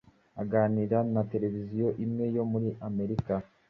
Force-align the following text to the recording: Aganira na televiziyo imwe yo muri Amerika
Aganira 0.41 0.97
na 1.13 1.21
televiziyo 1.31 1.87
imwe 2.05 2.25
yo 2.35 2.43
muri 2.51 2.69
Amerika 2.87 3.33